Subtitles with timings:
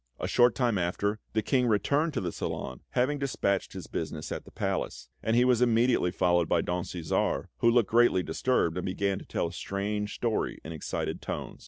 [0.19, 4.45] A short time after, the King returned to the salon, having despatched his business at
[4.45, 8.85] the palace; and he was immediately followed by Don Cæsar, who looked greatly disturbed, and
[8.87, 11.59] began to tell a strange story in excited tones.